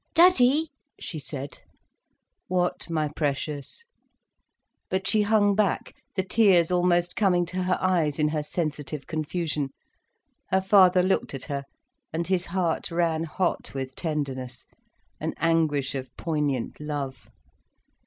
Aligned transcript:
"Daddie—" 0.15 0.71
she 0.99 1.19
said. 1.19 1.59
"What, 2.47 2.89
my 2.89 3.09
precious?" 3.15 3.85
But 4.89 5.07
she 5.07 5.21
hung 5.21 5.53
back, 5.53 5.93
the 6.15 6.23
tears 6.23 6.71
almost 6.71 7.15
coming 7.15 7.45
to 7.45 7.61
her 7.61 7.77
eyes, 7.79 8.17
in 8.17 8.29
her 8.29 8.41
sensitive 8.41 9.05
confusion. 9.05 9.69
Her 10.49 10.59
father 10.61 11.03
looked 11.03 11.35
at 11.35 11.45
her, 11.45 11.65
and 12.11 12.25
his 12.25 12.45
heart 12.47 12.89
ran 12.89 13.25
hot 13.25 13.75
with 13.75 13.95
tenderness, 13.95 14.65
an 15.19 15.35
anguish 15.37 15.93
of 15.93 16.09
poignant 16.17 16.79
love. 16.79 17.29